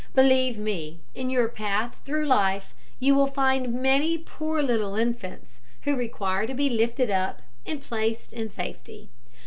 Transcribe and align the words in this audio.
Believe 0.15 0.57
me, 0.57 0.99
in 1.13 1.29
your 1.29 1.47
path 1.47 2.01
through 2.07 2.25
life 2.25 2.73
you 2.99 3.13
will 3.13 3.27
find 3.27 3.71
many 3.71 4.17
poor 4.17 4.63
little 4.63 4.95
infants 4.95 5.59
who 5.83 5.95
require 5.95 6.47
to 6.47 6.55
be 6.55 6.71
lifted 6.71 7.11
up 7.11 7.43
and 7.67 7.83
placed 7.83 8.33
in 8.33 8.49
safety. 8.49 9.09